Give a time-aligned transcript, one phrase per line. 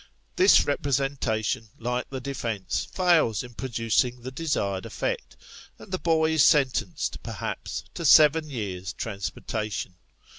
[0.35, 5.37] This representation, like the defence, fails in producing the desired effect,
[5.77, 9.93] and the boy is sentenced, perhaps, to seven years' transportation.